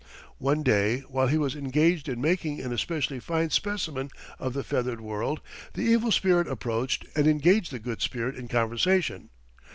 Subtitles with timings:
[0.39, 4.99] One day while he was engaged in making an especially fine specimen of the feathered
[4.99, 5.41] world,
[5.75, 9.29] the evil spirit approached and engaged the Good Spirit in conversation.